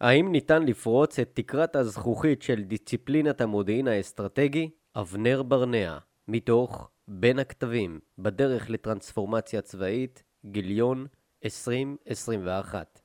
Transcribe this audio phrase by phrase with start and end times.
[0.00, 4.70] האם ניתן לפרוץ את תקרת הזכוכית של דיסציפלינת המודיעין האסטרטגי?
[4.96, 11.06] אבנר ברנע, מתוך בין הכתבים, בדרך לטרנספורמציה צבאית, גיליון
[11.44, 13.00] 2021.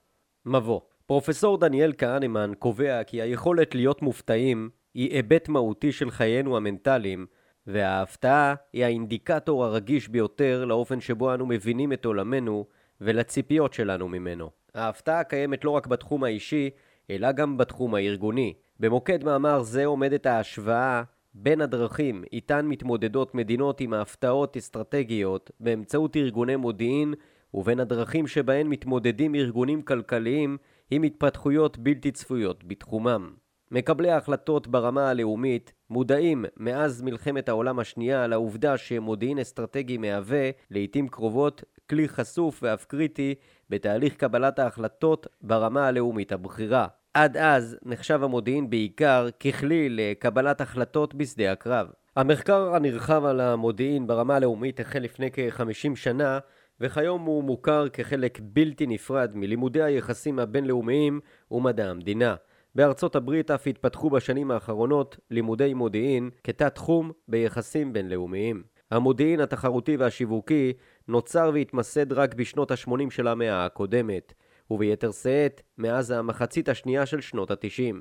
[0.46, 7.26] מבוא פרופסור דניאל כהנמן קובע כי היכולת להיות מופתעים היא היבט מהותי של חיינו המנטליים,
[7.68, 12.66] וההפתעה היא האינדיקטור הרגיש ביותר לאופן שבו אנו מבינים את עולמנו
[13.02, 14.61] ולציפיות שלנו ממנו.
[14.76, 16.70] ההפתעה קיימת לא רק בתחום האישי,
[17.10, 18.54] אלא גם בתחום הארגוני.
[18.80, 21.04] במוקד מאמר זה עומדת ההשוואה
[21.34, 27.14] בין הדרכים איתן מתמודדות מדינות עם ההפתעות אסטרטגיות באמצעות ארגוני מודיעין
[27.54, 30.58] ובין הדרכים שבהן מתמודדים ארגונים כלכליים
[30.92, 33.34] עם התפתחויות בלתי צפויות בתחומם.
[33.72, 41.64] מקבלי ההחלטות ברמה הלאומית מודעים מאז מלחמת העולם השנייה לעובדה שמודיעין אסטרטגי מהווה, לעיתים קרובות,
[41.90, 43.36] כלי חשוף ואף קריטי
[43.72, 46.88] בתהליך קבלת ההחלטות ברמה הלאומית הבכירה.
[47.14, 51.88] עד אז נחשב המודיעין בעיקר ככלי לקבלת החלטות בשדה הקרב.
[52.16, 56.40] המחקר הנרחב על המודיעין ברמה הלאומית החל לפני כ-50 שנה
[56.80, 61.20] וכיום הוא מוכר כחלק בלתי נפרד מלימודי היחסים הבינלאומיים
[61.52, 62.36] ומדע המדינה.
[62.76, 68.64] בארצות הברית אף התפתחו בשנים האחרונות לימודי מודיעין כתת תחום ביחסים בינלאומיים.
[68.92, 70.74] המודיעין התחרותי והשיווקי
[71.12, 74.34] נוצר והתמסד רק בשנות ה-80 של המאה הקודמת,
[74.72, 77.96] וביתר שאת מאז המחצית השנייה של שנות ה-90.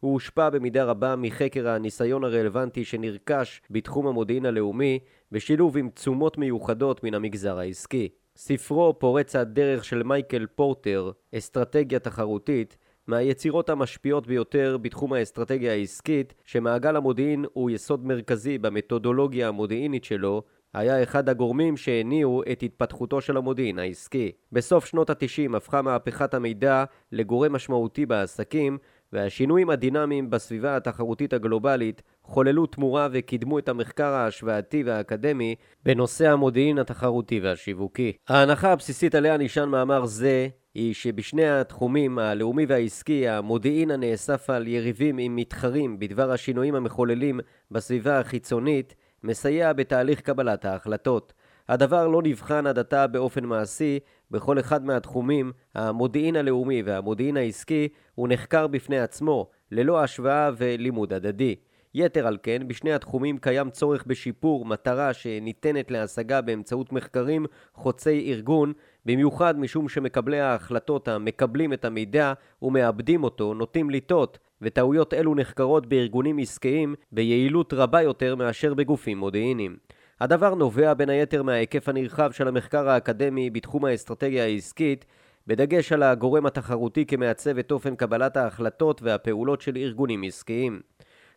[0.00, 4.98] הוא הושפע במידה רבה מחקר הניסיון הרלוונטי שנרכש בתחום המודיעין הלאומי
[5.32, 8.08] בשילוב עם תשומות מיוחדות מן המגזר העסקי.
[8.36, 16.96] ספרו פורץ הדרך של מייקל פורטר, אסטרטגיה תחרותית, מהיצירות המשפיעות ביותר בתחום האסטרטגיה העסקית, שמעגל
[16.96, 20.42] המודיעין הוא יסוד מרכזי במתודולוגיה המודיעינית שלו,
[20.76, 24.32] היה אחד הגורמים שהניעו את התפתחותו של המודיעין העסקי.
[24.52, 28.78] בסוף שנות ה-90 הפכה מהפכת המידע לגורם משמעותי בעסקים,
[29.12, 35.54] והשינויים הדינמיים בסביבה התחרותית הגלובלית חוללו תמורה וקידמו את המחקר ההשוואתי והאקדמי
[35.84, 38.12] בנושא המודיעין התחרותי והשיווקי.
[38.28, 45.18] ההנחה הבסיסית עליה נשען מאמר זה היא שבשני התחומים, הלאומי והעסקי, המודיעין הנאסף על יריבים
[45.18, 48.94] עם מתחרים בדבר השינויים המחוללים בסביבה החיצונית,
[49.26, 51.32] מסייע בתהליך קבלת ההחלטות.
[51.68, 53.98] הדבר לא נבחן עד עתה באופן מעשי
[54.30, 61.54] בכל אחד מהתחומים, המודיעין הלאומי והמודיעין העסקי הוא נחקר בפני עצמו, ללא השוואה ולימוד הדדי.
[61.94, 68.72] יתר על כן, בשני התחומים קיים צורך בשיפור, מטרה שניתנת להשגה באמצעות מחקרים חוצי ארגון,
[69.06, 72.32] במיוחד משום שמקבלי ההחלטות המקבלים את המידע
[72.62, 79.76] ומאבדים אותו נוטים לטעות, וטעויות אלו נחקרות בארגונים עסקיים ביעילות רבה יותר מאשר בגופים מודיעיניים.
[80.20, 85.04] הדבר נובע בין היתר מההיקף הנרחב של המחקר האקדמי בתחום האסטרטגיה העסקית,
[85.46, 90.80] בדגש על הגורם התחרותי כמעצב את אופן קבלת ההחלטות והפעולות של ארגונים עסקיים.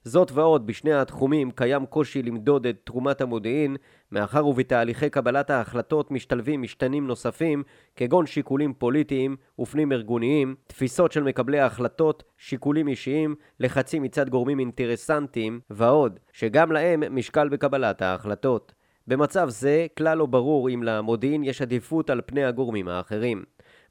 [0.03, 3.75] זאת ועוד, בשני התחומים קיים קושי למדוד את תרומת המודיעין,
[4.11, 7.63] מאחר ובתהליכי קבלת ההחלטות משתלבים משתנים נוספים,
[7.95, 15.59] כגון שיקולים פוליטיים ופנים ארגוניים, תפיסות של מקבלי ההחלטות, שיקולים אישיים, לחצים מצד גורמים אינטרסנטיים
[15.69, 18.73] ועוד, שגם להם משקל בקבלת ההחלטות.
[19.07, 23.43] במצב זה, כלל לא ברור אם למודיעין יש עדיפות על פני הגורמים האחרים.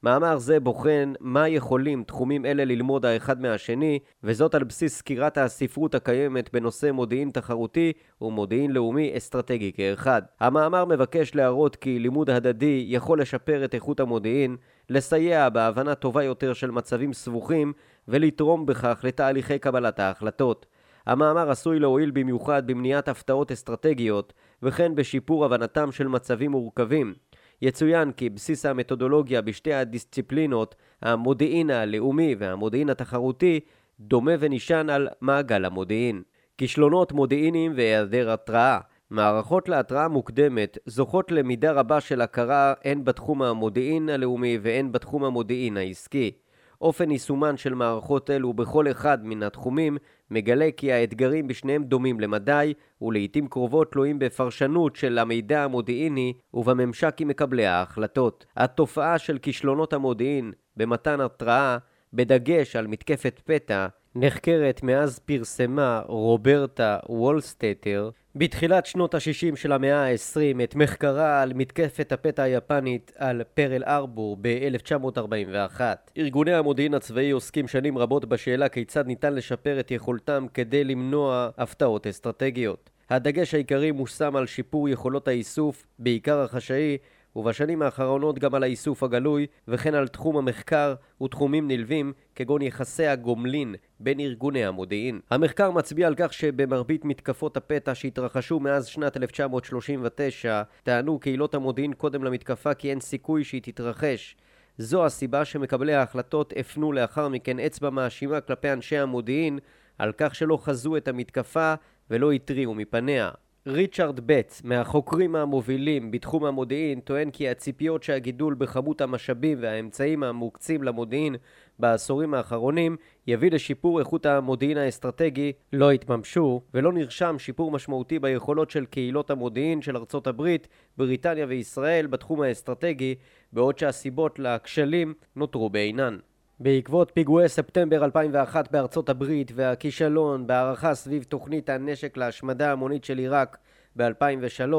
[0.03, 5.95] מאמר זה בוחן מה יכולים תחומים אלה ללמוד האחד מהשני, וזאת על בסיס סקירת הספרות
[5.95, 10.23] הקיימת בנושא מודיעין תחרותי ומודיעין לאומי אסטרטגי כאחד.
[10.41, 14.57] המאמר מבקש להראות כי לימוד הדדי יכול לשפר את איכות המודיעין,
[14.91, 17.73] לסייע בהבנה טובה יותר של מצבים סבוכים,
[18.09, 20.67] ולתרום בכך לתהליכי קבלת ההחלטות.
[21.07, 24.33] המאמר עשוי להועיל במיוחד במניעת הפתעות אסטרטגיות,
[24.63, 27.15] וכן בשיפור הבנתם של מצבים מורכבים.
[27.63, 33.61] יצוין כי בסיס המתודולוגיה בשתי הדיסציפלינות, המודיעין הלאומי והמודיעין התחרותי,
[34.01, 36.23] דומה ונשען על מעגל המודיעין.
[36.59, 38.79] כישלונות מודיעיניים והיעדר התראה
[39.11, 45.77] מערכות להתראה מוקדמת זוכות למידה רבה של הכרה הן בתחום המודיעין הלאומי והן בתחום המודיעין
[45.77, 46.33] העסקי.
[46.81, 49.97] אופן יישומן של מערכות אלו בכל אחד מן התחומים
[50.31, 57.29] מגלה כי האתגרים בשניהם דומים למדי ולעיתים קרובות תלויים בפרשנות של המידע המודיעיני ובממשק עם
[57.29, 58.47] מקבלי ההחלטות.
[58.57, 61.79] התופעה של כישלונות המודיעין במתן התראה
[62.13, 70.65] בדגש על מתקפת פתע נחקרת מאז פרסמה רוברטה וולסטטר בתחילת שנות ה-60 של המאה ה-20
[70.65, 75.81] את מחקרה על מתקפת הפתע היפנית על פרל ארבור ב-1941.
[76.19, 82.07] ארגוני המודיעין הצבאי עוסקים שנים רבות בשאלה כיצד ניתן לשפר את יכולתם כדי למנוע הפתעות
[82.07, 82.91] אסטרטגיות.
[83.11, 86.99] הדגש העיקרי מושם על שיפור יכולות האיסוף, בעיקר החשאי,
[87.37, 93.75] ובשנים האחרונות גם על האיסוף הגלוי, וכן על תחום המחקר ותחומים נלווים, כגון יחסי הגומלין
[94.01, 95.21] בין ארגוני המודיעין.
[95.31, 102.25] המחקר מצביע על כך שבמרבית מתקפות הפתע שהתרחשו מאז שנת 1939, טענו קהילות המודיעין קודם
[102.25, 104.37] למתקפה כי אין סיכוי שהיא תתרחש.
[104.79, 109.59] זו הסיבה שמקבלי ההחלטות הפנו לאחר מכן אצבע מאשימה כלפי אנשי המודיעין
[109.99, 111.75] על כך שלא חזו את המתקפה
[112.11, 113.31] ולא התריעו מפניה.
[113.69, 121.37] ריצ'רד בט, מהחוקרים המובילים בתחום המודיעין, טוען כי הציפיות שהגידול בכמות המשאבים והאמצעים המוקצים למודיעין
[121.79, 128.85] בעשורים האחרונים יביא לשיפור איכות המודיעין האסטרטגי לא התממשו ולא נרשם שיפור משמעותי ביכולות של
[128.85, 133.15] קהילות המודיעין של ארצות הברית, בריטניה וישראל בתחום האסטרטגי
[133.53, 136.19] בעוד שהסיבות לכשלים נותרו בעינן.
[136.61, 143.59] בעקבות פיגועי ספטמבר 2001 בארצות הברית והכישלון בהערכה סביב תוכנית הנשק להשמדה המונית של עיראק
[143.97, 144.75] ב-2003,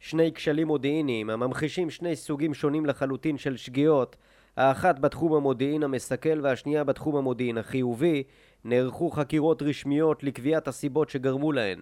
[0.00, 4.16] שני כשלים מודיעיניים הממחישים שני סוגים שונים לחלוטין של שגיאות,
[4.56, 8.22] האחת בתחום המודיעין המסכל והשנייה בתחום המודיעין החיובי,
[8.64, 11.78] נערכו חקירות רשמיות לקביעת הסיבות שגרמו להן.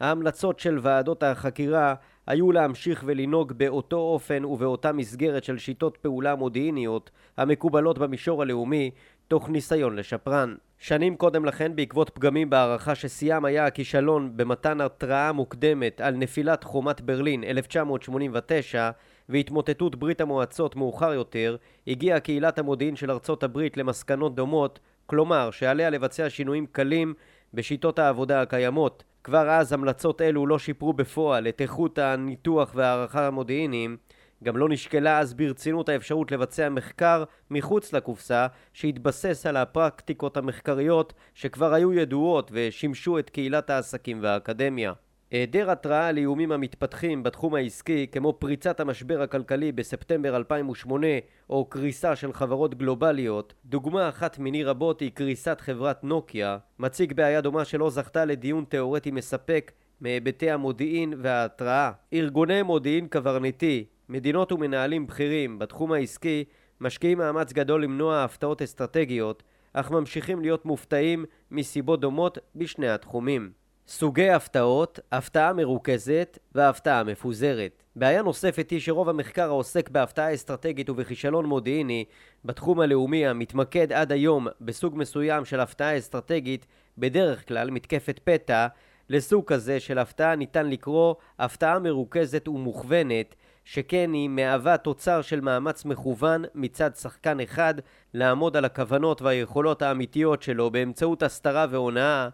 [0.00, 1.94] ההמלצות של ועדות החקירה
[2.30, 8.90] היו להמשיך ולנהוג באותו אופן ובאותה מסגרת של שיטות פעולה מודיעיניות המקובלות במישור הלאומי,
[9.28, 10.54] תוך ניסיון לשפרן.
[10.78, 17.00] שנים קודם לכן, בעקבות פגמים בהערכה ששיאם היה הכישלון במתן התראה מוקדמת על נפילת חומת
[17.00, 18.90] ברלין 1989
[19.28, 21.56] והתמוטטות ברית המועצות מאוחר יותר,
[21.86, 27.14] הגיעה קהילת המודיעין של ארצות הברית למסקנות דומות, כלומר שעליה לבצע שינויים קלים
[27.54, 29.04] בשיטות העבודה הקיימות.
[29.24, 33.96] כבר אז המלצות אלו לא שיפרו בפועל את איכות הניתוח והערכה המודיעיניים,
[34.44, 41.74] גם לא נשקלה אז ברצינות האפשרות לבצע מחקר מחוץ לקופסה שהתבסס על הפרקטיקות המחקריות שכבר
[41.74, 44.92] היו ידועות ושימשו את קהילת העסקים והאקדמיה.
[45.30, 51.06] היעדר התראה על איומים המתפתחים בתחום העסקי כמו פריצת המשבר הכלכלי בספטמבר 2008
[51.50, 57.40] או קריסה של חברות גלובליות, דוגמה אחת מיני רבות היא קריסת חברת נוקיה, מציג בעיה
[57.40, 61.92] דומה שלא זכתה לדיון תאורטי מספק מהיבטי המודיעין וההתראה.
[62.12, 66.44] ארגוני מודיעין קברניטי, מדינות ומנהלים בכירים בתחום העסקי
[66.80, 69.42] משקיעים מאמץ גדול למנוע הפתעות אסטרטגיות,
[69.72, 73.59] אך ממשיכים להיות מופתעים מסיבות דומות בשני התחומים.
[73.90, 77.82] סוגי הפתעות, הפתעה מרוכזת והפתעה מפוזרת.
[77.96, 82.04] בעיה נוספת היא שרוב המחקר העוסק בהפתעה אסטרטגית ובכישלון מודיעיני
[82.44, 86.66] בתחום הלאומי המתמקד עד היום בסוג מסוים של הפתעה אסטרטגית,
[86.98, 88.66] בדרך כלל מתקפת פתע,
[89.08, 93.34] לסוג כזה של הפתעה ניתן לקרוא הפתעה מרוכזת ומוכוונת,
[93.64, 97.74] שכן היא מהווה תוצר של מאמץ מכוון מצד שחקן אחד
[98.14, 102.28] לעמוד על הכוונות והיכולות האמיתיות שלו באמצעות הסתרה והונאה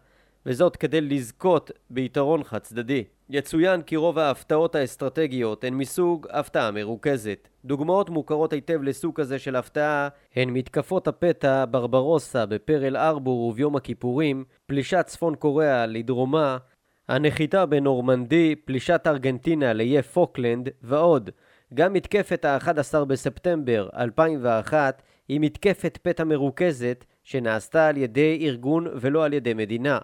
[0.46, 3.04] וזאת כדי לזכות ביתרון חד צדדי.
[3.30, 7.48] יצוין כי רוב ההפתעות האסטרטגיות הן מסוג הפתעה מרוכזת.
[7.64, 14.44] דוגמאות מוכרות היטב לסוג כזה של הפתעה הן מתקפות הפתע ברברוסה בפרל הרבור וביום הכיפורים,
[14.66, 16.56] פלישת צפון קוריאה לדרומה,
[17.08, 21.30] הנחיתה בנורמנדי, פלישת ארגנטינה לאיי פוקלנד ועוד.
[21.74, 29.32] גם מתקפת ה-11 בספטמבר 2001 היא מתקפת פתע מרוכזת שנעשתה על ידי ארגון ולא על
[29.32, 29.98] ידי מדינה.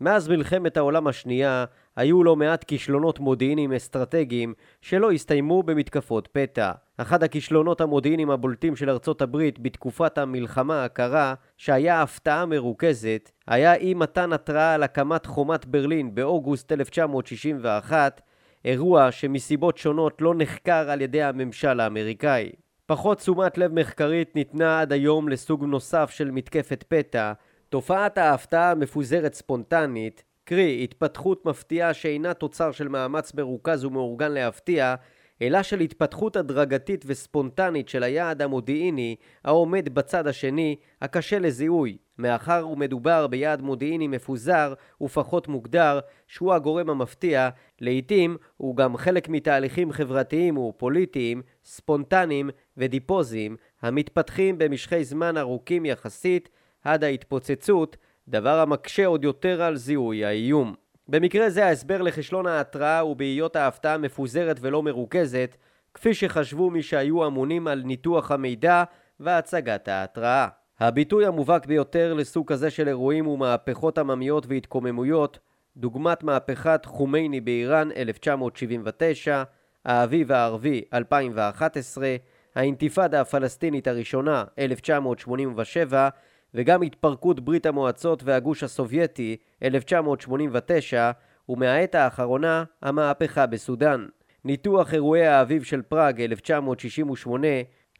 [0.00, 1.64] מאז מלחמת העולם השנייה
[1.96, 6.72] היו לא מעט כישלונות מודיעיניים אסטרטגיים שלא הסתיימו במתקפות פתע.
[6.96, 13.94] אחד הכישלונות המודיעיניים הבולטים של ארצות הברית בתקופת המלחמה הקרה, שהיה הפתעה מרוכזת, היה אי
[13.94, 18.20] מתן התראה על הקמת חומת ברלין באוגוסט 1961,
[18.64, 22.50] אירוע שמסיבות שונות לא נחקר על ידי הממשל האמריקאי.
[22.86, 27.32] פחות תשומת לב מחקרית ניתנה עד היום לסוג נוסף של מתקפת פתע,
[27.70, 34.94] תופעת ההפתעה המפוזרת ספונטנית, קרי התפתחות מפתיעה שאינה תוצר של מאמץ מרוכז ומאורגן להפתיע,
[35.42, 43.26] אלא של התפתחות הדרגתית וספונטנית של היעד המודיעיני העומד בצד השני, הקשה לזיהוי, מאחר ומדובר
[43.26, 47.48] ביעד מודיעיני מפוזר ופחות מוגדר, שהוא הגורם המפתיע,
[47.80, 56.48] לעיתים הוא גם חלק מתהליכים חברתיים ופוליטיים, ספונטניים ודיפוזיים, המתפתחים במשכי זמן ארוכים יחסית,
[56.84, 57.96] עד ההתפוצצות,
[58.28, 60.74] דבר המקשה עוד יותר על זיהוי האיום.
[61.08, 65.56] במקרה זה ההסבר לכישלון ההתראה הוא בהיות ההפתעה מפוזרת ולא מרוכזת,
[65.94, 68.84] כפי שחשבו מי שהיו אמונים על ניתוח המידע
[69.20, 70.48] והצגת ההתראה.
[70.80, 75.38] הביטוי המובהק ביותר לסוג כזה של אירועים הוא מהפכות עממיות והתקוממויות,
[75.76, 79.42] דוגמת מהפכת חומייני באיראן 1979,
[79.84, 82.16] האביב הערבי 2011,
[82.54, 86.08] האינתיפאדה הפלסטינית הראשונה 1987
[86.54, 91.10] וגם התפרקות ברית המועצות והגוש הסובייטי 1989
[91.48, 94.06] ומהעת האחרונה המהפכה בסודאן.
[94.44, 97.48] ניתוח אירועי האביב של פראג 1968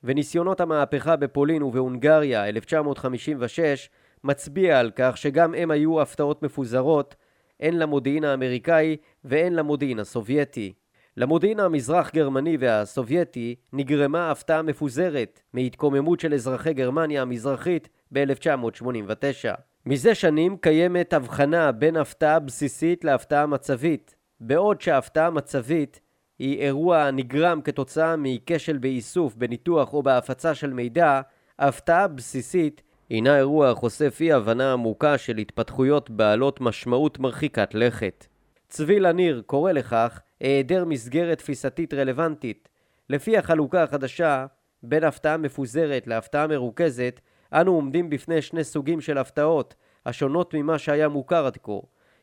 [0.05, 3.91] וניסיונות המהפכה בפולין ובהונגריה 1956
[4.25, 7.15] מצביע על כך שגם הם היו הפתעות מפוזרות
[7.61, 10.73] הן למודיעין האמריקאי והן למודיעין הסובייטי.
[11.17, 19.61] למודיעין המזרח גרמני והסובייטי נגרמה הפתעה מפוזרת מהתקוממות של אזרחי גרמניה המזרחית ב-1989.
[19.87, 26.01] מזה שנים קיימת הבחנה בין הפתעה בסיסית להפתעה מצבית, בעוד שהפתעה מצבית
[26.39, 31.21] היא אירוע הנגרם כתוצאה מכשל באיסוף, בניתוח או בהפצה של מידע,
[31.59, 38.27] הפתעה בסיסית הינה אירוע החושף אי הבנה עמוקה של התפתחויות בעלות משמעות מרחיקת לכת.
[38.69, 42.69] צבי לניר קורא לכך היעדר מסגרת תפיסתית רלוונטית.
[43.11, 44.47] לפי החלוקה החדשה,
[44.83, 47.21] בין הפתעה מפוזרת להפתעה מרוכזת,
[47.53, 49.75] אנו עומדים בפני שני סוגים של הפתעות,
[50.07, 51.73] השונות ממה שהיה מוכר עד כה.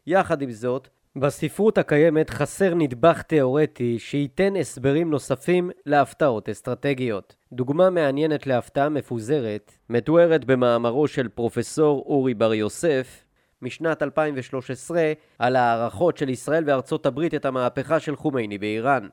[0.07, 7.35] יחד עם זאת, בספרות הקיימת חסר נדבך תאורטי שייתן הסברים נוספים להפתעות אסטרטגיות.
[7.53, 13.23] דוגמה מעניינת להפתעה מפוזרת מתוארת במאמרו של פרופסור אורי בר יוסף
[13.61, 19.07] משנת 2013 על הערכות של ישראל וארצות הברית את המהפכה של חומייני באיראן.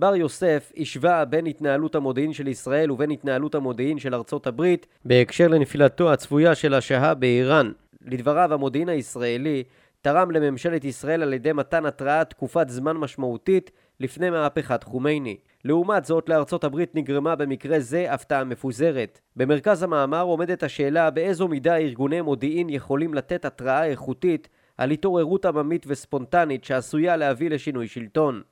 [0.00, 5.48] בר יוסף השווה בין התנהלות המודיעין של ישראל ובין התנהלות המודיעין של ארצות הברית בהקשר
[5.48, 7.72] לנפילתו הצפויה של השהה באיראן.
[8.06, 9.64] לדבריו המודיעין הישראלי
[10.02, 15.36] תרם לממשלת ישראל על ידי מתן התראה תקופת זמן משמעותית לפני מהפכת חומייני.
[15.64, 19.20] לעומת זאת, לארצות הברית נגרמה במקרה זה הפתעה מפוזרת.
[19.36, 25.84] במרכז המאמר עומדת השאלה באיזו מידה ארגוני מודיעין יכולים לתת התראה איכותית על התעוררות עממית
[25.88, 28.42] וספונטנית שעשויה להביא לשינוי שלטון.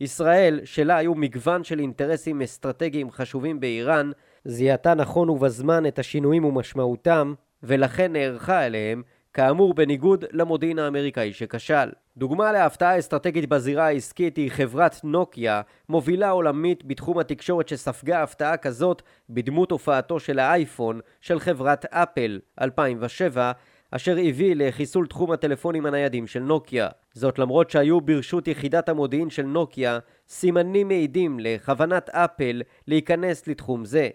[0.00, 4.10] ישראל, שלה היו מגוון של אינטרסים אסטרטגיים חשובים באיראן,
[4.44, 9.02] זיהתה נכון ובזמן את השינויים ומשמעותם, ולכן נערכה אליהם,
[9.34, 11.90] כאמור בניגוד למודיעין האמריקאי שכשל.
[12.16, 19.02] דוגמה להפתעה אסטרטגית בזירה העסקית היא חברת נוקיה, מובילה עולמית בתחום התקשורת שספגה הפתעה כזאת
[19.30, 23.52] בדמות הופעתו של האייפון של חברת אפל 2007,
[23.90, 26.88] אשר הביא לחיסול תחום הטלפונים הניידים של נוקיה.
[27.14, 34.08] זאת למרות שהיו ברשות יחידת המודיעין של נוקיה סימנים מעידים לכוונת אפל להיכנס לתחום זה.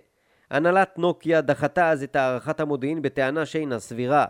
[0.51, 4.25] הנהלת נוקיה דחתה אז את הערכת המודיעין בטענה שאינה סבירה.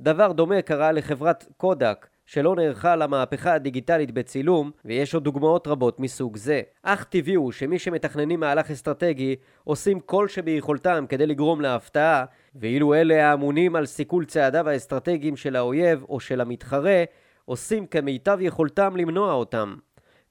[0.00, 6.36] דבר דומה קרה לחברת קודק, שלא נערכה למהפכה הדיגיטלית בצילום, ויש עוד דוגמאות רבות מסוג
[6.36, 6.62] זה.
[6.82, 13.30] אך טבעי הוא שמי שמתכננים מהלך אסטרטגי עושים כל שביכולתם כדי לגרום להפתעה, ואילו אלה
[13.30, 17.04] האמונים על סיכול צעדיו האסטרטגיים של האויב או של המתחרה,
[17.44, 19.74] עושים כמיטב יכולתם למנוע אותם.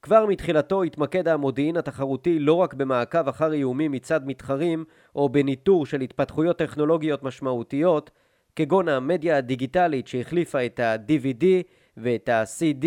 [0.02, 4.86] כבר מתחילתו התמקד המודיעין התחרותי לא רק במעקב אחר איומים מצד מתחרים
[5.16, 8.12] או בניטור של התפתחויות טכנולוגיות משמעותיות,
[8.56, 11.46] כגון המדיה הדיגיטלית שהחליפה את ה-DVD
[11.98, 12.86] ואת ה-CD,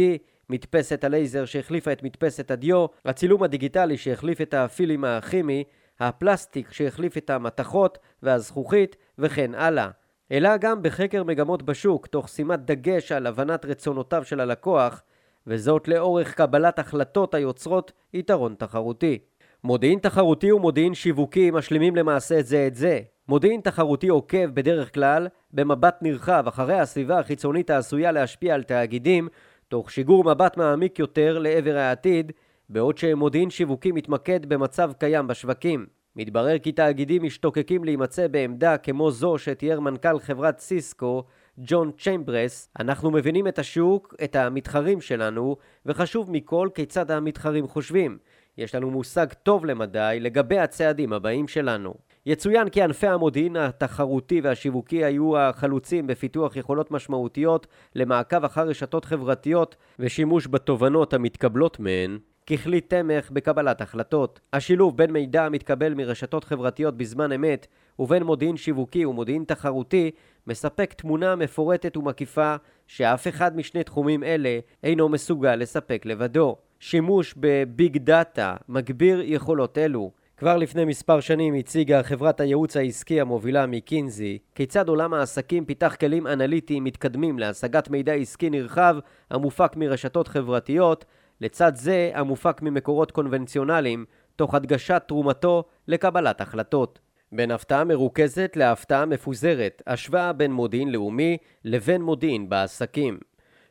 [0.51, 5.65] מדפסת הלייזר שהחליפה את מדפסת הדיו, הצילום הדיגיטלי שהחליף את הפילים הכימי,
[6.01, 9.89] הפלסטיק שהחליף את המתכות והזכוכית וכן הלאה.
[10.33, 15.03] אלא גם בחקר מגמות בשוק, תוך שימת דגש על הבנת רצונותיו של הלקוח,
[15.47, 19.19] וזאת לאורך קבלת החלטות היוצרות יתרון תחרותי.
[19.65, 23.01] מודיעין תחרותי ומודיעין שיווקי משלימים למעשה את זה את זה.
[23.29, 29.29] מודיעין תחרותי עוקב בדרך כלל במבט נרחב אחרי הסביבה החיצונית העשויה להשפיע על תאגידים,
[29.69, 32.33] תוך שיגור מבט מעמיק יותר לעבר העתיד,
[32.69, 35.87] בעוד שמודיעין שיווקי מתמקד במצב קיים בשווקים.
[36.17, 41.25] מתברר כי תאגידים משתוקקים להימצא בעמדה כמו זו שתיאר מנכ"ל חברת סיסקו,
[41.59, 45.57] ג'ון צ'יימברס, אנחנו מבינים את השוק, את המתחרים שלנו,
[45.87, 48.19] וחשוב מכל כיצד המתחרים חושבים.
[48.59, 52.08] יש לנו מושג טוב למדי לגבי הצעדים הבאים שלנו.
[52.29, 59.77] יצוין כי ענפי המודיעין התחרותי והשיווקי היו החלוצים בפיתוח יכולות משמעותיות למעקב אחר רשתות חברתיות
[59.99, 64.41] ושימוש בתובנות המתקבלות מהן ככלי תמך בקבלת החלטות.
[64.53, 67.67] השילוב בין מידע המתקבל מרשתות חברתיות בזמן אמת
[67.99, 70.11] ובין מודיעין שיווקי ומודיעין תחרותי
[70.47, 72.55] מספק תמונה מפורטת ומקיפה
[72.87, 76.57] שאף אחד משני תחומים אלה אינו מסוגל לספק לבדו.
[76.81, 80.18] שימוש בביג דאטה מגביר יכולות אלו.
[80.39, 86.27] כבר לפני מספר שנים הציגה חברת הייעוץ העסקי המובילה מקינזי כיצד עולם העסקים פיתח כלים
[86.27, 88.97] אנליטיים מתקדמים להשגת מידע עסקי נרחב
[89.31, 91.05] המופק מרשתות חברתיות,
[91.41, 94.05] לצד זה המופק ממקורות קונבנציונליים,
[94.37, 96.99] תוך הדגשת תרומתו לקבלת החלטות.
[97.33, 103.19] בין הפתעה מרוכזת להפתעה מפוזרת, השוואה בין מודיעין לאומי לבין מודיעין בעסקים.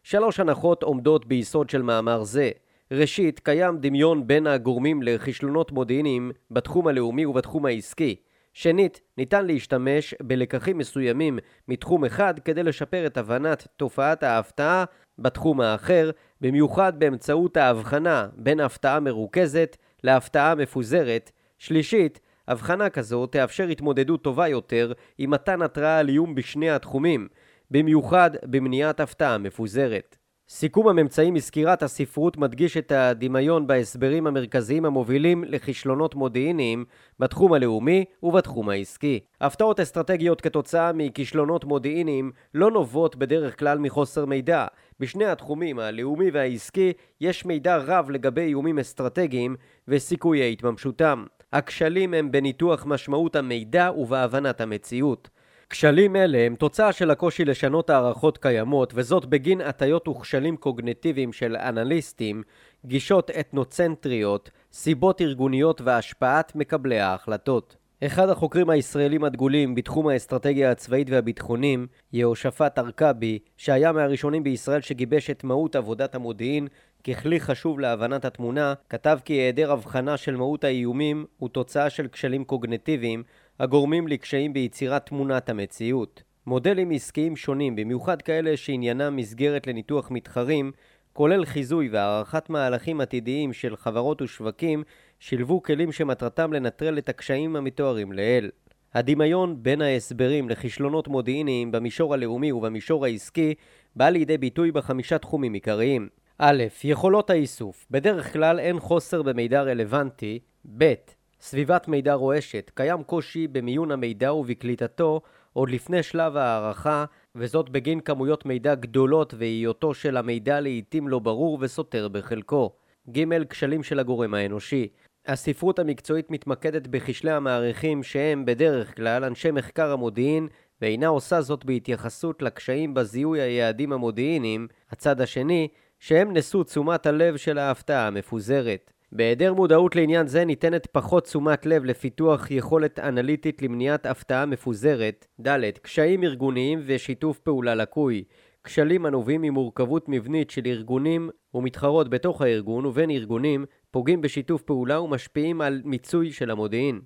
[0.04, 2.52] שלוש הנחות עומדות ביסוד של מאמר זה.
[2.92, 8.16] ראשית, קיים דמיון בין הגורמים לכישלונות מודיעיניים בתחום הלאומי ובתחום העסקי.
[8.54, 14.86] שנית, ניתן להשתמש בלקחים מסוימים מתחום אחד כדי לשפר את הבנת תופעת ההפתעה
[15.20, 21.32] בתחום האחר, במיוחד באמצעות ההבחנה בין הפתעה מרוכזת להפתעה מפוזרת.
[21.58, 27.28] שלישית, הבחנה כזו תאפשר התמודדות טובה יותר עם מתן התראה על איום בשני התחומים,
[27.72, 30.18] במיוחד במניעת הפתעה מפוזרת.
[30.50, 36.86] סיכום הממצאים מסקירת הספרות מדגיש את הדמיון בהסברים המרכזיים המובילים לכישלונות מודיעיניים
[37.20, 39.20] בתחום הלאומי ובתחום העסקי.
[39.42, 44.66] הפתעות אסטרטגיות כתוצאה מכישלונות מודיעיניים לא נובעות בדרך כלל מחוסר מידע.
[45.00, 49.56] בשני התחומים, הלאומי והעסקי, יש מידע רב לגבי איומים אסטרטגיים
[49.88, 51.26] וסיכויי התממשותם.
[51.54, 55.30] הכשלים הם בניתוח משמעות המידע ובהבנת המציאות.
[55.70, 61.56] כשלים אלה הם תוצאה של הקושי לשנות הערכות קיימות, וזאת בגין הטיות וכשלים קוגנטיביים של
[61.56, 62.44] אנליסטים,
[62.86, 67.76] גישות אתנוצנטריות, סיבות ארגוניות והשפעת מקבלי ההחלטות.
[68.04, 75.44] אחד החוקרים הישראלים הדגולים בתחום האסטרטגיה הצבאית והביטחונים, יהושפט ארכבי, שהיה מהראשונים בישראל שגיבש את
[75.44, 76.68] מהות עבודת המודיעין
[77.04, 82.44] ככלי חשוב להבנת התמונה, כתב כי היעדר הבחנה של מהות האיומים הוא תוצאה של כשלים
[82.44, 83.24] קוגנטיביים
[83.60, 86.24] הגורמים לקשיים ביצירת תמונת המציאות.
[86.46, 90.72] מודלים עסקיים שונים, במיוחד כאלה שעניינם מסגרת לניתוח מתחרים,
[91.14, 94.84] כולל חיזוי והערכת מהלכים עתידיים של חברות ושווקים,
[95.20, 98.50] שילבו כלים שמטרתם לנטרל את הקשיים המתוארים לעיל.
[98.94, 103.54] הדמיון בין ההסברים לכישלונות מודיעיניים במישור הלאומי ובמישור העסקי
[103.96, 106.10] בא לידי ביטוי בחמישה תחומים עיקריים.
[106.38, 107.86] א', יכולות האיסוף.
[107.92, 110.40] בדרך כלל אין חוסר במידע רלוונטי.
[110.78, 110.94] ב',
[111.42, 112.72] סביבת מידע רועשת.
[112.74, 115.22] קיים קושי במיון המידע ובקליטתו
[115.54, 121.58] עוד לפני שלב הערכה, וזאת בגין כמויות מידע גדולות והיותו של המידע לעיתים לא ברור
[121.62, 122.72] וסותר בחלקו.
[123.12, 123.44] ג.
[123.50, 124.88] כשלים של הגורם האנושי.
[125.26, 130.48] הספרות המקצועית מתמקדת בכשלי המעריכים שהם בדרך כלל אנשי מחקר המודיעין
[130.82, 135.68] ואינה עושה זאת בהתייחסות לקשיים בזיהוי היעדים המודיעיניים, הצד השני,
[136.00, 138.94] שהם נשוא תשומת הלב של ההפתעה המפוזרת.
[139.12, 145.28] בהיעדר מודעות לעניין זה ניתנת פחות תשומת לב לפיתוח יכולת אנליטית למניעת הפתעה מפוזרת.
[145.42, 145.60] ד.
[145.82, 148.24] קשיים ארגוניים ושיתוף פעולה לקוי.
[148.64, 155.62] כשלים הנובעים ממורכבות מבנית של ארגונים ומתחרות בתוך הארגון ובין ארגונים פוגעים בשיתוף פעולה ומשפיעים
[155.62, 157.02] על מיצוי של המודיעין.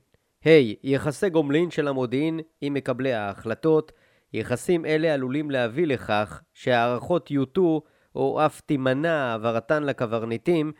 [0.45, 0.47] ה.
[0.47, 3.91] Hey, יחסי גומלין של המודיעין עם מקבלי ההחלטות.
[4.33, 7.81] יחסים אלה עלולים להביא לכך שהערכות יוטו
[8.15, 10.71] או אף תימנע העברתן לקברניטים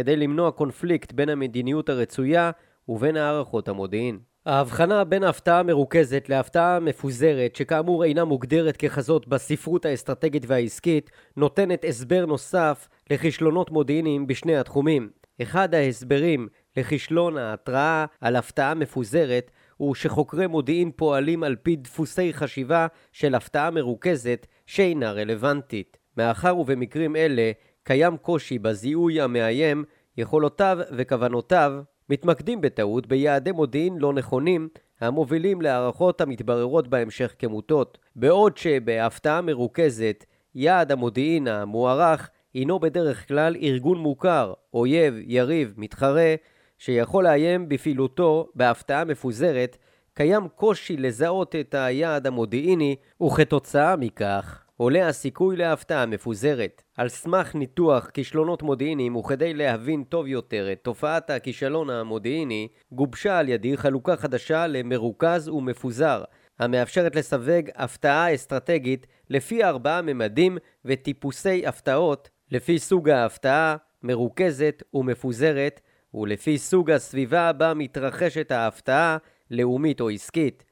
[0.00, 2.50] כדי למנוע קונפליקט בין המדיניות הרצויה
[2.88, 4.18] ובין הערכות המודיעין.
[4.46, 12.26] ההבחנה בין ההפתעה המרוכזת להפתעה מפוזרת, שכאמור אינה מוגדרת ככזאת בספרות האסטרטגית והעסקית, נותנת הסבר
[12.26, 15.10] נוסף לכישלונות מודיעיניים בשני התחומים.
[15.42, 22.86] אחד ההסברים לכישלון ההתראה על הפתעה מפוזרת הוא שחוקרי מודיעין פועלים על פי דפוסי חשיבה
[23.12, 25.96] של הפתעה מרוכזת שאינה רלוונטית.
[26.16, 27.52] מאחר ובמקרים אלה
[27.90, 29.84] קיים קושי בזיהוי המאיים,
[30.16, 31.72] יכולותיו וכוונותיו
[32.10, 34.68] מתמקדים בטעות ביעדי מודיעין לא נכונים
[35.00, 40.24] המובילים להערכות המתבררות בהמשך כמוטות, בעוד שבהפתעה מרוכזת
[40.54, 46.34] יעד המודיעין המוערך הינו בדרך כלל ארגון מוכר, אויב, יריב, מתחרה,
[46.78, 49.76] שיכול לאיים בפעילותו בהפתעה מפוזרת,
[50.14, 56.82] קיים קושי לזהות את היעד המודיעיני, וכתוצאה מכך עולה הסיכוי להפתעה מפוזרת.
[56.96, 63.48] על סמך ניתוח כישלונות מודיעיניים וכדי להבין טוב יותר את תופעת הכישלון המודיעיני, גובשה על
[63.48, 66.24] ידי חלוקה חדשה למרוכז ומפוזר,
[66.58, 75.80] המאפשרת לסווג הפתעה אסטרטגית לפי ארבעה ממדים וטיפוסי הפתעות, לפי סוג ההפתעה, מרוכזת ומפוזרת,
[76.14, 79.16] ולפי סוג הסביבה בה מתרחשת ההפתעה,
[79.50, 80.64] לאומית או עסקית.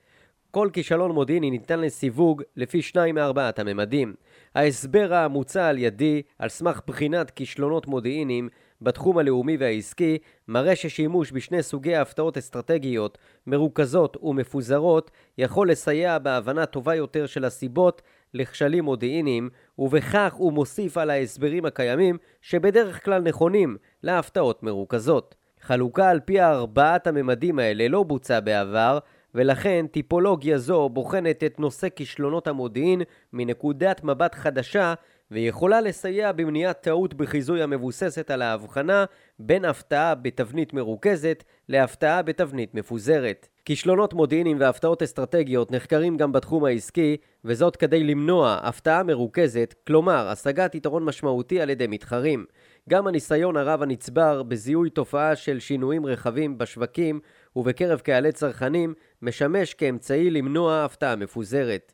[0.50, 4.14] כל כישלון מודיעיני ניתן לסיווג לפי שניים מארבעת הממדים.
[4.54, 8.48] ההסבר המוצע על ידי, על סמך בחינת כישלונות מודיעיניים
[8.82, 16.94] בתחום הלאומי והעסקי, מראה ששימוש בשני סוגי הפתעות אסטרטגיות, מרוכזות ומפוזרות, יכול לסייע בהבנה טובה
[16.94, 18.02] יותר של הסיבות
[18.34, 25.34] לכשלים מודיעיניים, ובכך הוא מוסיף על ההסברים הקיימים, שבדרך כלל נכונים להפתעות מרוכזות.
[25.60, 28.98] חלוקה על פי ארבעת הממדים האלה לא בוצע בעבר,
[29.34, 34.94] ולכן טיפולוגיה זו בוחנת את נושא כישלונות המודיעין מנקודת מבט חדשה
[35.30, 39.04] ויכולה לסייע במניעת טעות בחיזוי המבוססת על ההבחנה
[39.38, 43.48] בין הפתעה בתבנית מרוכזת להפתעה בתבנית מפוזרת.
[43.64, 50.74] כישלונות מודיעיניים והפתעות אסטרטגיות נחקרים גם בתחום העסקי, וזאת כדי למנוע הפתעה מרוכזת, כלומר השגת
[50.74, 52.44] יתרון משמעותי על ידי מתחרים.
[52.88, 57.20] גם הניסיון הרב הנצבר בזיהוי תופעה של שינויים רחבים בשווקים
[57.56, 61.92] ובקרב קהלי צרכנים משמש כאמצעי למנוע הפתעה מפוזרת.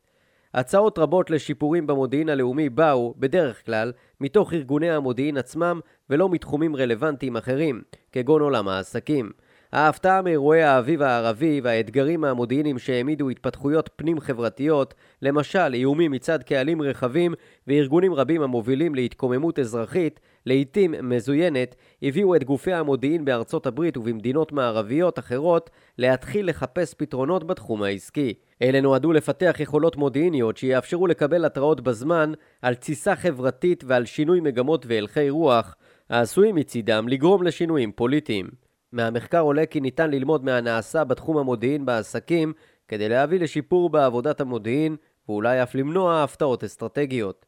[0.55, 7.37] הצעות רבות לשיפורים במודיעין הלאומי באו, בדרך כלל, מתוך ארגוני המודיעין עצמם ולא מתחומים רלוונטיים
[7.37, 7.83] אחרים,
[8.13, 9.31] כגון עולם העסקים.
[9.73, 17.35] ההפתעה מאירועי האביב הערבי והאתגרים המודיעיניים שהעמידו התפתחויות פנים-חברתיות, למשל איומים מצד קהלים רחבים
[17.67, 25.19] וארגונים רבים המובילים להתקוממות אזרחית, לעיתים מזוינת, הביאו את גופי המודיעין בארצות הברית ובמדינות מערביות
[25.19, 28.35] אחרות להתחיל לחפש פתרונות בתחום העסקי.
[28.63, 34.87] אלה נועדו לפתח יכולות מודיעיניות שיאפשרו לקבל התראות בזמן על תסיסה חברתית ועל שינוי מגמות
[34.89, 35.77] והלכי רוח,
[36.11, 38.49] העשויים מצידם לגרום לשינויים פוליטיים.
[38.93, 42.53] מהמחקר עולה כי ניתן ללמוד מהנעשה בתחום המודיעין בעסקים
[42.89, 44.97] כדי להביא לשיפור בעבודת המודיעין
[45.29, 47.47] ואולי אף למנוע הפתעות אסטרטגיות.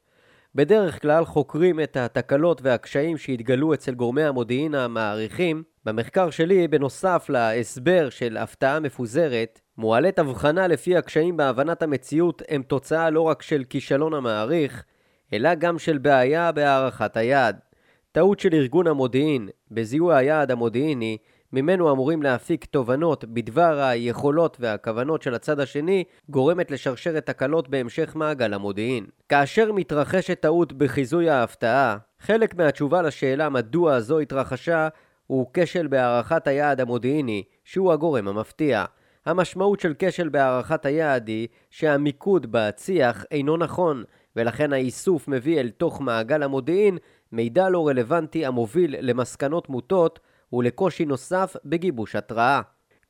[0.57, 5.62] בדרך כלל חוקרים את התקלות והקשיים שהתגלו אצל גורמי המודיעין המעריכים.
[5.85, 13.11] במחקר שלי, בנוסף להסבר של הפתעה מפוזרת, מועלית הבחנה לפי הקשיים בהבנת המציאות הם תוצאה
[13.11, 14.85] לא רק של כישלון המעריך,
[15.33, 17.57] אלא גם של בעיה בהערכת היעד.
[18.12, 21.19] טעות של ארגון המודיעין בזיהוי היעד המודיעיני
[21.52, 28.54] ממנו אמורים להפיק תובנות בדבר היכולות והכוונות של הצד השני, גורמת לשרשרת תקלות בהמשך מעגל
[28.54, 29.06] המודיעין.
[29.28, 34.88] כאשר מתרחשת טעות בחיזוי ההפתעה, חלק מהתשובה לשאלה מדוע זו התרחשה
[35.26, 38.85] הוא כשל בהערכת היעד המודיעיני, שהוא הגורם המפתיע.
[39.26, 44.04] המשמעות של כשל בהערכת היעד היא שהמיקוד בהציח אינו נכון,
[44.37, 46.98] ולכן האיסוף מביא אל תוך מעגל המודיעין
[47.32, 50.20] מידע לא רלוונטי המוביל למסקנות מוטות
[50.57, 52.61] ולקושי נוסף בגיבוש התראה.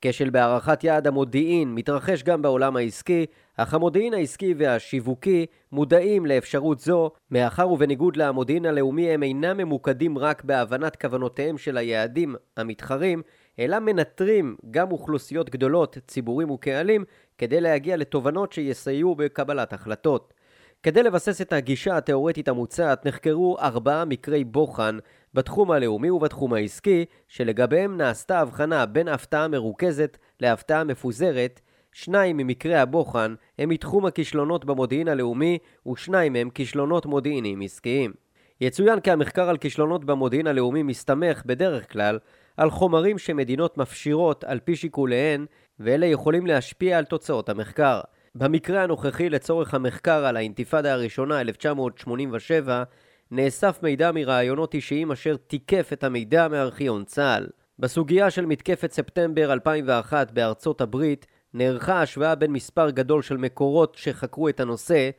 [0.01, 7.11] כשל בהערכת יעד המודיעין מתרחש גם בעולם העסקי, אך המודיעין העסקי והשיווקי מודעים לאפשרות זו,
[7.31, 13.23] מאחר ובניגוד למודיעין הלאומי הם אינם ממוקדים רק בהבנת כוונותיהם של היעדים המתחרים,
[13.59, 17.05] אלא מנטרים גם אוכלוסיות גדולות, ציבורים וקהלים,
[17.39, 20.35] כדי להגיע לתובנות שיסייעו בקבלת החלטות.
[20.83, 24.99] כדי לבסס את הגישה התאורטית המוצעת נחקרו ארבעה מקרי בוחן
[25.37, 31.61] בתחום הלאומי ובתחום העסקי, שלגביהם נעשתה הבחנה בין הפתעה מרוכזת להפתעה מפוזרת,
[31.93, 38.13] שניים ממקרי הבוחן הם מתחום הכישלונות במודיעין הלאומי ושניים הם כישלונות מודיעיניים עסקיים.
[38.61, 42.19] יצוין כי המחקר על כישלונות במודיעין הלאומי מסתמך בדרך כלל
[42.57, 45.47] על חומרים שמדינות מפשירות על פי שיקוליהן
[45.81, 48.01] ואלה יכולים להשפיע על תוצאות המחקר.
[48.35, 52.83] במקרה הנוכחי לצורך המחקר על האינתיפאדה הראשונה 1987
[53.31, 57.47] נאסף מידע מרעיונות אישיים אשר תיקף את המידע מארכיון צה"ל.
[57.79, 64.49] בסוגיה של מתקפת ספטמבר 2001 בארצות הברית נערכה השוואה בין מספר גדול של מקורות שחקרו
[64.49, 65.11] את הנושא.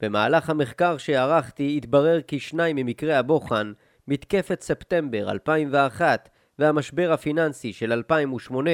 [0.00, 3.72] במהלך המחקר שערכתי התברר כי שניים ממקרי הבוחן,
[4.08, 8.70] מתקפת ספטמבר 2001 והמשבר הפיננסי של 2008,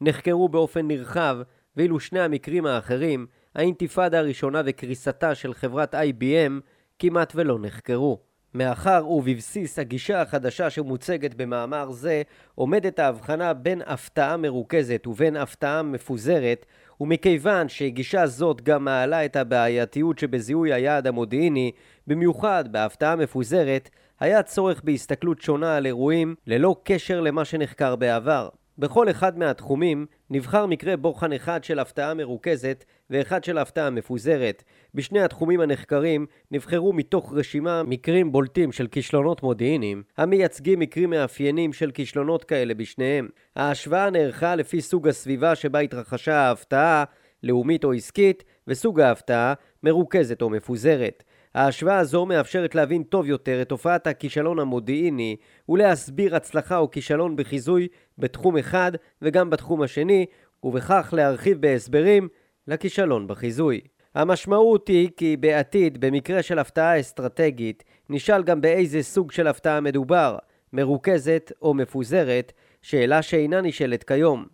[0.00, 1.38] נחקרו באופן נרחב
[1.76, 6.60] ואילו שני המקרים האחרים, האינתיפאדה הראשונה וקריסתה של חברת IBM,
[6.98, 8.18] כמעט ולא נחקרו.
[8.54, 12.22] מאחר ובבסיס הגישה החדשה שמוצגת במאמר זה
[12.54, 16.66] עומדת ההבחנה בין הפתעה מרוכזת ובין הפתעה מפוזרת
[17.00, 21.72] ומכיוון שגישה זאת גם מעלה את הבעייתיות שבזיהוי היעד המודיעיני
[22.06, 28.48] במיוחד בהפתעה מפוזרת היה צורך בהסתכלות שונה על אירועים ללא קשר למה שנחקר בעבר.
[28.78, 34.64] בכל אחד מהתחומים נבחר מקרה בוחן אחד של הפתעה מרוכזת ואחד של הפתעה מפוזרת.
[34.94, 41.90] בשני התחומים הנחקרים נבחרו מתוך רשימה מקרים בולטים של כישלונות מודיעיניים, המייצגים מקרים מאפיינים של
[41.90, 43.28] כישלונות כאלה בשניהם.
[43.56, 47.04] ההשוואה נערכה לפי סוג הסביבה שבה התרחשה ההפתעה,
[47.42, 51.22] לאומית או עסקית, וסוג ההפתעה, מרוכזת או מפוזרת.
[51.54, 55.36] ההשוואה הזו מאפשרת להבין טוב יותר את תופעת הכישלון המודיעיני
[55.68, 57.88] ולהסביר הצלחה או כישלון בחיזוי
[58.18, 60.26] בתחום אחד וגם בתחום השני,
[60.64, 62.28] ובכך להרחיב בהסברים
[62.68, 63.80] לכישלון בחיזוי.
[64.14, 70.38] המשמעות היא כי בעתיד, במקרה של הפתעה אסטרטגית, נשאל גם באיזה סוג של הפתעה מדובר,
[70.72, 74.44] מרוכזת או מפוזרת, שאלה שאינה נשאלת כיום.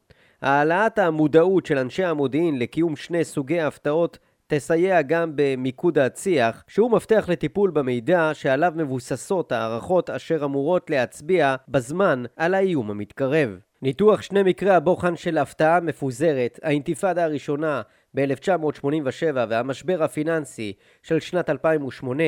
[0.43, 7.25] העלאת המודעות של אנשי המודיעין לקיום שני סוגי הפתעות תסייע גם במיקוד הצי"ח, שהוא מפתח
[7.29, 13.59] לטיפול במידע שעליו מבוססות הערכות אשר אמורות להצביע בזמן על האיום המתקרב.
[13.83, 17.83] ניתוח שני מקרי הבוחן של הפתעה מפוזרת, האינתיפאדה הראשונה
[18.15, 22.25] ב-1987 והמשבר הפיננסי של שנת 2008,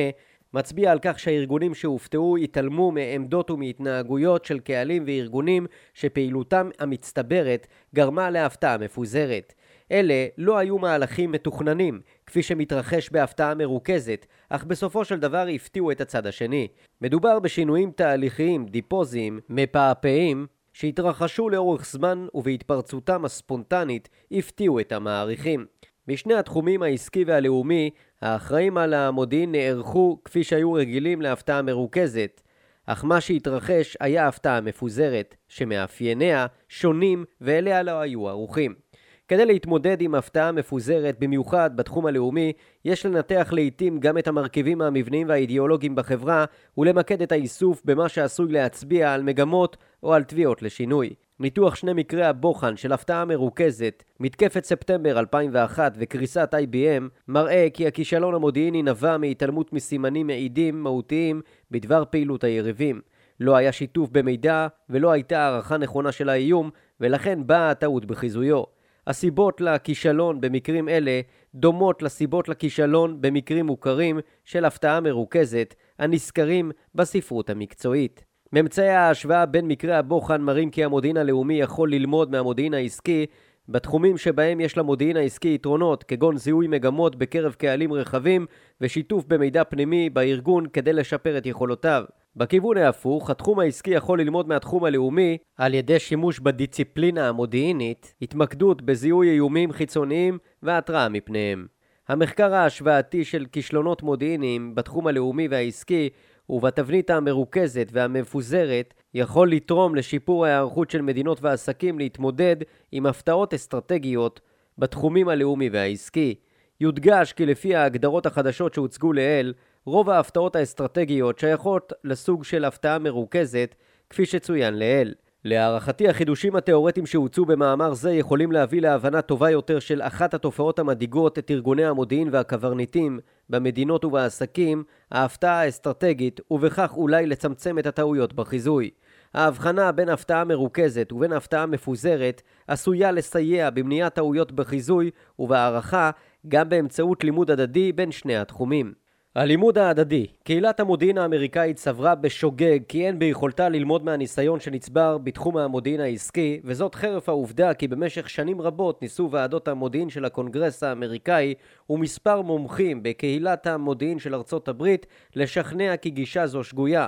[0.53, 8.77] מצביע על כך שהארגונים שהופתעו התעלמו מעמדות ומהתנהגויות של קהלים וארגונים שפעילותם המצטברת גרמה להפתעה
[8.77, 9.53] מפוזרת.
[9.91, 16.01] אלה לא היו מהלכים מתוכננים, כפי שמתרחש בהפתעה מרוכזת, אך בסופו של דבר הפתיעו את
[16.01, 16.67] הצד השני.
[17.01, 25.65] מדובר בשינויים תהליכיים, דיפוזיים, מפעפעים, שהתרחשו לאורך זמן ובהתפרצותם הספונטנית הפתיעו את המעריכים.
[26.07, 27.89] בשני התחומים העסקי והלאומי,
[28.21, 32.41] האחראים על המודיעין נערכו כפי שהיו רגילים להפתעה מרוכזת,
[32.85, 38.82] אך מה שהתרחש היה הפתעה מפוזרת, שמאפייניה שונים ואליה לא היו ערוכים.
[39.27, 42.53] כדי להתמודד עם הפתעה מפוזרת, במיוחד בתחום הלאומי,
[42.85, 46.45] יש לנתח לעיתים גם את המרכיבים המבניים והאידיאולוגיים בחברה,
[46.77, 51.13] ולמקד את האיסוף במה שעשוי להצביע על מגמות או על תביעות לשינוי.
[51.39, 58.35] ניתוח שני מקרי הבוחן של הפתעה מרוכזת, מתקפת ספטמבר 2001 וקריסת IBM, מראה כי הכישלון
[58.35, 63.01] המודיעיני נבע מהתעלמות מסימנים מעידים מהותיים בדבר פעילות היריבים.
[63.39, 68.72] לא היה שיתוף במידע ולא הייתה הערכה נכונה של האיום, ולכן באה הטעות בחיזויו.
[69.07, 71.21] הסיבות לכישלון במקרים אלה
[71.55, 78.23] דומות לסיבות לכישלון במקרים מוכרים של הפתעה מרוכזת הנזכרים בספרות המקצועית.
[78.53, 83.25] ממצאי ההשוואה בין מקרי הבוחן מראים כי המודיעין הלאומי יכול ללמוד מהמודיעין העסקי
[83.69, 88.45] בתחומים שבהם יש למודיעין העסקי יתרונות, כגון זיהוי מגמות בקרב קהלים רחבים
[88.81, 92.03] ושיתוף במידע פנימי בארגון כדי לשפר את יכולותיו.
[92.35, 99.29] בכיוון ההפוך, התחום העסקי יכול ללמוד מהתחום הלאומי על ידי שימוש בדיציפלינה המודיעינית, התמקדות בזיהוי
[99.29, 101.67] איומים חיצוניים והתראה מפניהם.
[102.07, 106.09] המחקר ההשוואתי של כישלונות מודיעיניים בתחום הלאומי והעסקי
[106.49, 112.55] ובתבנית המרוכזת והמפוזרת יכול לתרום לשיפור ההיערכות של מדינות ועסקים להתמודד
[112.91, 114.41] עם הפתעות אסטרטגיות
[114.77, 116.35] בתחומים הלאומי והעסקי.
[116.81, 119.53] יודגש כי לפי ההגדרות החדשות שהוצגו לעיל,
[119.85, 123.75] רוב ההפתעות האסטרטגיות שייכות לסוג של הפתעה מרוכזת,
[124.09, 125.13] כפי שצוין לעיל.
[125.45, 131.39] להערכתי החידושים התאורטיים שהוצאו במאמר זה יכולים להביא להבנה טובה יותר של אחת התופעות המדאיגות
[131.39, 133.19] את ארגוני המודיעין והקברניטים
[133.49, 138.89] במדינות ובעסקים, ההפתעה האסטרטגית, ובכך אולי לצמצם את הטעויות בחיזוי.
[139.33, 146.11] ההבחנה בין הפתעה מרוכזת ובין הפתעה מפוזרת עשויה לסייע במניעת טעויות בחיזוי ובהערכה
[146.47, 149.02] גם באמצעות לימוד הדדי בין שני התחומים.
[149.35, 155.99] הלימוד ההדדי קהילת המודיעין האמריקאית סברה בשוגג כי אין ביכולתה ללמוד מהניסיון שנצבר בתחום המודיעין
[155.99, 161.53] העסקי וזאת חרף העובדה כי במשך שנים רבות ניסו ועדות המודיעין של הקונגרס האמריקאי
[161.89, 167.07] ומספר מומחים בקהילת המודיעין של ארצות הברית לשכנע כי גישה זו שגויה.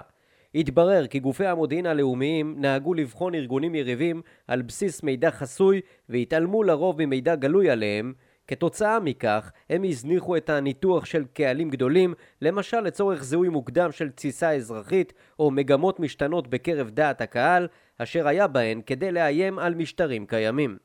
[0.56, 7.06] התברר כי גופי המודיעין הלאומיים נהגו לבחון ארגונים יריבים על בסיס מידע חסוי והתעלמו לרוב
[7.06, 8.14] ממידע גלוי עליהם
[8.47, 14.51] כתוצאה מכך, הם הזניחו את הניתוח של קהלים גדולים, למשל לצורך זיהוי מוקדם של תסיסה
[14.51, 20.77] אזרחית או מגמות משתנות בקרב דעת הקהל, אשר היה בהן כדי לאיים על משטרים קיימים.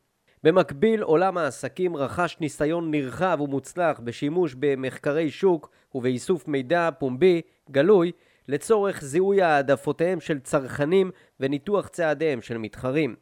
[0.44, 8.12] במקביל, עולם העסקים רכש ניסיון נרחב ומוצלח בשימוש במחקרי שוק ובאיסוף מידע פומבי, גלוי,
[8.48, 13.14] לצורך זיהוי העדפותיהם של צרכנים וניתוח צעדיהם של מתחרים.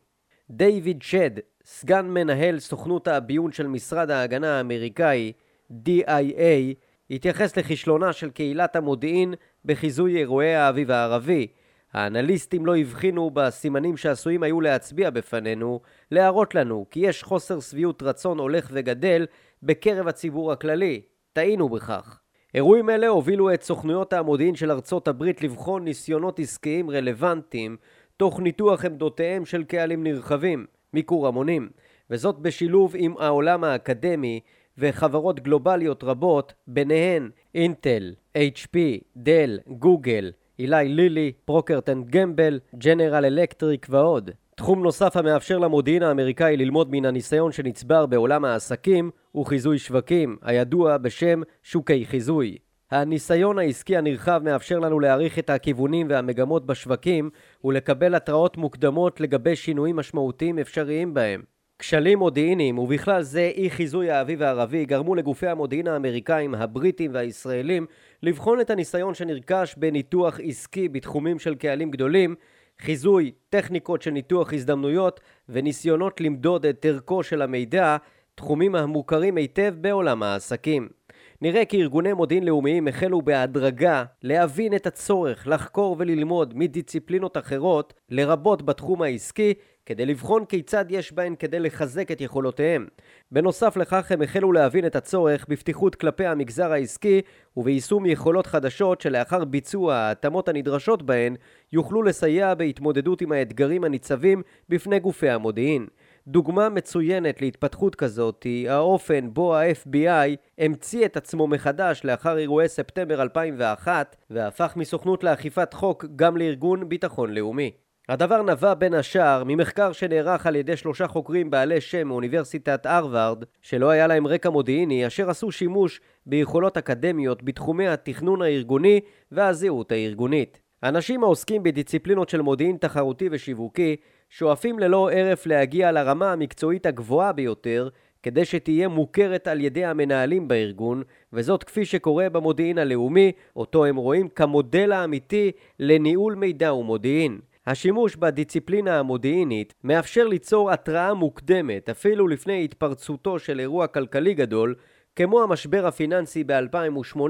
[0.51, 1.31] דיוויד שד,
[1.71, 5.33] סגן מנהל סוכנות הביון של משרד ההגנה האמריקאי,
[5.73, 6.75] DIA,
[7.11, 11.47] התייחס לכישלונה של קהילת המודיעין בחיזוי אירועי האביב הערבי.
[11.93, 18.39] האנליסטים לא הבחינו בסימנים שעשויים היו להצביע בפנינו, להראות לנו כי יש חוסר שביעות רצון
[18.39, 19.27] הולך וגדל
[19.63, 21.01] בקרב הציבור הכללי.
[21.33, 22.21] טעינו בכך.
[22.55, 27.77] אירועים אלה הובילו את סוכנויות המודיעין של ארצות הברית לבחון ניסיונות עסקיים רלוונטיים
[28.17, 30.78] תוך ניתוח עמדותיהם של קהלים נרחבים.
[30.99, 31.69] מיקור המונים,
[32.11, 34.41] וזאת בשילוב עם העולם האקדמי
[34.79, 38.79] וחברות גלובליות רבות, ביניהן אינטל, HP,
[39.17, 44.31] דל, גוגל, Eli Lilly, Procter and Gamble, ג'נרל אלקטריק ועוד.
[44.55, 50.97] תחום נוסף המאפשר למודיעין האמריקאי ללמוד מן הניסיון שנצבר בעולם העסקים הוא חיזוי שווקים, הידוע
[50.97, 52.59] בשם שוקי חיזוי.
[52.91, 57.31] הניסיון העסקי הנרחב מאפשר לנו להעריך את הכיוונים והמגמות בשווקים
[57.65, 61.43] ולקבל התראות מוקדמות לגבי שינויים משמעותיים אפשריים בהם.
[61.79, 67.87] כשלים מודיעיניים, ובכלל זה אי חיזוי האביב הערבי, גרמו לגופי המודיעין האמריקאים, הבריטים והישראלים
[68.23, 72.35] לבחון את הניסיון שנרכש בניתוח עסקי בתחומים של קהלים גדולים,
[72.79, 77.97] חיזוי, טכניקות של ניתוח הזדמנויות וניסיונות למדוד את ערכו של המידע,
[78.35, 80.98] תחומים המוכרים היטב בעולם העסקים.
[81.43, 88.63] נראה כי ארגוני מודיעין לאומיים החלו בהדרגה להבין את הצורך לחקור וללמוד מדיציפלינות אחרות, לרבות
[88.63, 89.55] בתחום העסקי,
[89.87, 92.87] כדי לבחון כיצד יש בהן כדי לחזק את יכולותיהם.
[93.33, 97.21] בנוסף לכך הם החלו להבין את הצורך בפתיחות כלפי המגזר העסקי
[97.57, 101.37] וביישום יכולות חדשות שלאחר ביצוע ההתאמות הנדרשות בהן
[101.73, 105.87] יוכלו לסייע בהתמודדות עם האתגרים הניצבים בפני גופי המודיעין.
[106.31, 113.23] דוגמה מצוינת להתפתחות כזאת היא האופן בו ה-FBI המציא את עצמו מחדש לאחר אירועי ספטמבר
[113.23, 117.71] 2001 והפך מסוכנות לאכיפת חוק גם לארגון ביטחון לאומי.
[118.09, 123.91] הדבר נבע בין השאר ממחקר שנערך על ידי שלושה חוקרים בעלי שם מאוניברסיטת הרווארד, שלא
[123.91, 129.01] היה להם רקע מודיעיני, אשר עשו שימוש ביכולות אקדמיות בתחומי התכנון הארגוני
[129.33, 130.61] והזהות הארגונית.
[130.83, 133.97] אנשים העוסקים בדיציפלינות של מודיעין תחרותי ושיווקי
[134.31, 137.89] שואפים ללא הרף להגיע לרמה המקצועית הגבוהה ביותר
[138.23, 144.29] כדי שתהיה מוכרת על ידי המנהלים בארגון, וזאת כפי שקורה במודיעין הלאומי, אותו הם רואים
[144.29, 147.39] כמודל האמיתי לניהול מידע ומודיעין.
[147.67, 154.75] השימוש בדיציפלינה המודיעינית מאפשר ליצור התראה מוקדמת אפילו לפני התפרצותו של אירוע כלכלי גדול
[155.17, 157.21] כמו המשבר הפיננסי ב-2008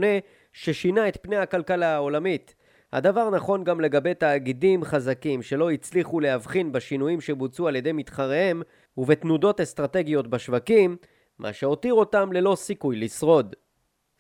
[0.53, 2.55] ששינה את פני הכלכלה העולמית.
[2.93, 8.63] הדבר נכון גם לגבי תאגידים חזקים שלא הצליחו להבחין בשינויים שבוצעו על ידי מתחריהם
[8.97, 10.97] ובתנודות אסטרטגיות בשווקים,
[11.39, 13.57] מה שהותיר אותם ללא סיכוי לשרוד.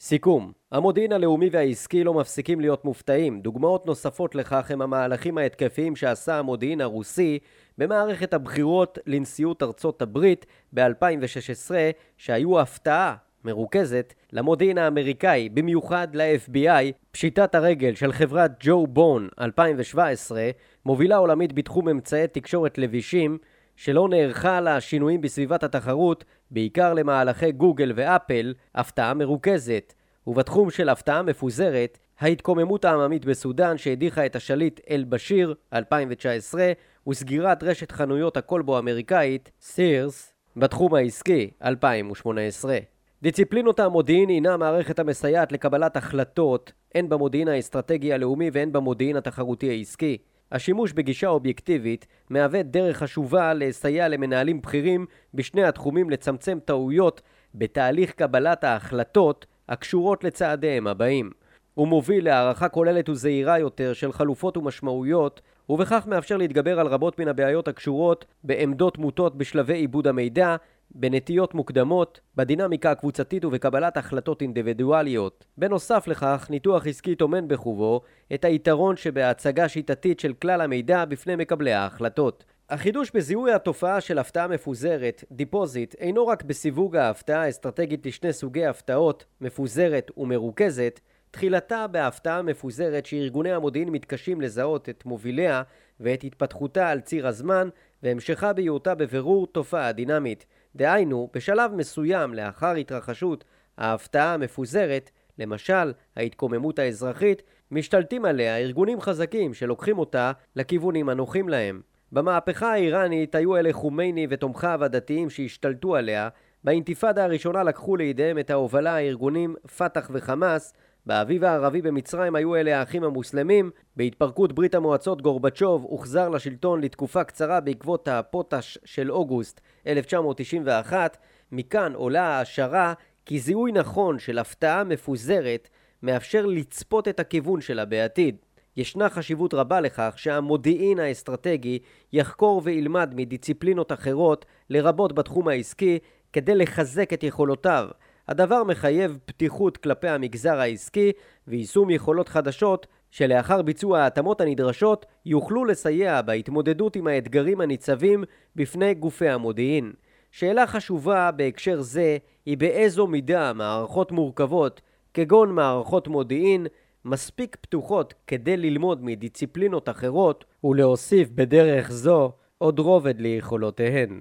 [0.01, 3.41] סיכום המודיעין הלאומי והעסקי לא מפסיקים להיות מופתעים.
[3.41, 7.39] דוגמאות נוספות לכך הם המהלכים ההתקפיים שעשה המודיעין הרוסי
[7.79, 11.71] במערכת הבחירות לנשיאות ארצות הברית ב-2016,
[12.17, 20.51] שהיו הפתעה מרוכזת למודיעין האמריקאי, במיוחד ל-FBI, פשיטת הרגל של חברת ג'ו בון 2017,
[20.87, 23.38] מובילה עולמית בתחום אמצעי תקשורת לבישים,
[23.77, 29.94] שלא נערכה לה שינויים בסביבת התחרות, בעיקר למהלכי גוגל ואפל, הפתעה מרוכזת.
[30.27, 36.72] ובתחום של הפתעה מפוזרת, ההתקוממות העממית בסודאן שהדיחה את השליט אל-בשיר 2019
[37.09, 42.79] וסגירת רשת חנויות הכלבו האמריקאית, סירס, בתחום העסקי 2018.
[43.23, 50.19] דיציפלינות המודיעין הינה מערכת המסייעת לקבלת החלטות הן במודיעין האסטרטגי הלאומי והן במודיעין התחרותי העסקי.
[50.53, 57.23] השימוש בגישה אובייקטיבית מהווה דרך חשובה לסייע למנהלים בכירים בשני התחומים לצמצם טעויות
[57.55, 61.31] בתהליך קבלת ההחלטות הקשורות לצעדיהם הבאים.
[61.75, 67.29] הוא מוביל להערכה כוללת וזהירה יותר של חלופות ומשמעויות, ובכך מאפשר להתגבר על רבות מן
[67.29, 70.57] הבעיות הקשורות בעמדות מוטות בשלבי עיבוד המידע,
[70.90, 75.44] בנטיות מוקדמות, בדינמיקה הקבוצתית ובקבלת החלטות אינדיבידואליות.
[75.59, 78.01] בנוסף לכך, ניתוח עסקי טומן בחובו
[78.35, 82.44] את היתרון שבהצגה שיטתית של כלל המידע בפני מקבלי ההחלטות.
[82.70, 89.24] החידוש בזיהוי התופעה של הפתעה מפוזרת, דיפוזיט, אינו רק בסיווג ההפתעה האסטרטגית לשני סוגי הפתעות,
[89.40, 95.62] מפוזרת ומרוכזת, תחילתה בהפתעה מפוזרת שארגוני המודיעין מתקשים לזהות את מוביליה
[96.01, 97.68] ואת התפתחותה על ציר הזמן,
[98.03, 100.46] והמשכה בהיותה בבירור תופעה דינמית.
[100.79, 103.45] דהיינו, בשלב מסוים לאחר התרחשות
[103.79, 111.81] ההפתעה המפוזרת, למשל ההתקוממות האזרחית, משתלטים עליה ארגונים חזקים שלוקחים אותה לכיוונים הנוחים להם.
[112.12, 116.29] במהפכה האיראנית היו אלה חומייני ותומכיו הדתיים שהשתלטו עליה,
[116.64, 120.75] באינתיפאדה הראשונה לקחו לידיהם את ההובלה הארגונים פת"ח וחמאס,
[121.07, 127.61] באביב הערבי במצרים היו אלה האחים המוסלמים, בהתפרקות ברית המועצות גורבצ'וב הוחזר לשלטון לתקופה קצרה
[127.61, 131.17] בעקבות הפוטש של אוגוסט 1991,
[131.53, 132.95] מכאן עולה ההשערה
[133.27, 135.69] כי זיהוי נכון של הפתעה מפוזרת
[136.03, 138.37] מאפשר לצפות את הכיוון שלה בעתיד.
[138.77, 141.79] ישנה חשיבות רבה לכך שהמודיעין האסטרטגי
[142.13, 145.99] יחקור וילמד מדיציפלינות אחרות, לרבות בתחום העסקי,
[146.33, 147.89] כדי לחזק את יכולותיו.
[148.29, 151.12] הדבר מחייב פתיחות כלפי המגזר העסקי
[151.49, 158.25] ויישום יכולות חדשות שלאחר ביצוע ההתאמות הנדרשות יוכלו לסייע בהתמודדות עם האתגרים הניצבים
[158.57, 159.93] בפני גופי המודיעין.
[160.31, 164.81] שאלה חשובה בהקשר זה היא באיזו מידה מערכות מורכבות
[165.14, 166.67] כגון מערכות מודיעין
[167.05, 174.21] מספיק פתוחות כדי ללמוד מדיציפלינות אחרות ולהוסיף בדרך זו עוד רובד ליכולותיהן.